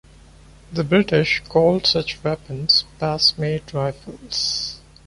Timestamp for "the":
0.73-0.83